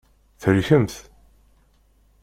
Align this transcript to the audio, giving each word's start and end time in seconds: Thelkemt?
Thelkemt? 0.41 0.93